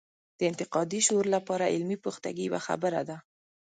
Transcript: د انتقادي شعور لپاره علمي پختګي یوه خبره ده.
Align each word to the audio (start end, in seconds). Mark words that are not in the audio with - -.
د 0.39 0.39
انتقادي 0.51 0.99
شعور 1.05 1.25
لپاره 1.35 1.71
علمي 1.73 1.97
پختګي 2.05 2.43
یوه 2.49 2.61
خبره 2.67 3.01
ده. 3.09 3.17